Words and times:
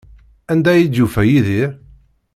Anda 0.51 0.69
ay 0.73 0.83
d-yufa 0.85 1.23
Yidir? 1.29 1.71